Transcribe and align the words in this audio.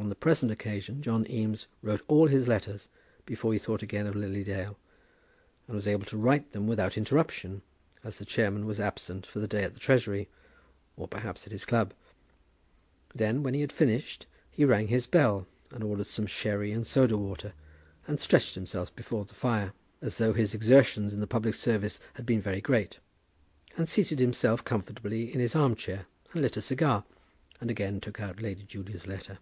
On 0.00 0.08
the 0.08 0.14
present 0.14 0.50
occasion 0.50 1.02
John 1.02 1.30
Eames 1.30 1.66
wrote 1.82 2.00
all 2.08 2.26
his 2.26 2.48
letters 2.48 2.88
before 3.26 3.52
he 3.52 3.58
thought 3.58 3.82
again 3.82 4.06
of 4.06 4.16
Lily 4.16 4.42
Dale, 4.42 4.78
and 5.68 5.74
was 5.76 5.86
able 5.86 6.06
to 6.06 6.16
write 6.16 6.52
them 6.52 6.66
without 6.66 6.96
interruption, 6.96 7.60
as 8.02 8.16
the 8.18 8.24
chairman 8.24 8.64
was 8.64 8.80
absent 8.80 9.26
for 9.26 9.40
the 9.40 9.46
day 9.46 9.62
at 9.62 9.74
the 9.74 9.78
Treasury, 9.78 10.30
or 10.96 11.06
perhaps 11.06 11.44
at 11.44 11.52
his 11.52 11.66
club. 11.66 11.92
Then, 13.14 13.42
when 13.42 13.52
he 13.52 13.60
had 13.60 13.72
finished, 13.74 14.24
he 14.50 14.64
rang 14.64 14.86
his 14.88 15.06
bell, 15.06 15.46
and 15.70 15.84
ordered 15.84 16.06
some 16.06 16.26
sherry 16.26 16.72
and 16.72 16.86
soda 16.86 17.18
water, 17.18 17.52
and 18.06 18.18
stretched 18.22 18.54
himself 18.54 18.96
before 18.96 19.26
the 19.26 19.34
fire, 19.34 19.74
as 20.00 20.16
though 20.16 20.32
his 20.32 20.54
exertions 20.54 21.12
in 21.12 21.20
the 21.20 21.26
public 21.26 21.54
service 21.54 22.00
had 22.14 22.24
been 22.24 22.40
very 22.40 22.62
great, 22.62 23.00
and 23.76 23.86
seated 23.86 24.18
himself 24.18 24.64
comfortably 24.64 25.30
in 25.30 25.40
his 25.40 25.54
arm 25.54 25.74
chair, 25.74 26.06
and 26.32 26.40
lit 26.40 26.56
a 26.56 26.62
cigar, 26.62 27.04
and 27.60 27.70
again 27.70 28.00
took 28.00 28.18
out 28.18 28.40
Lady 28.40 28.62
Julia's 28.62 29.06
letter. 29.06 29.38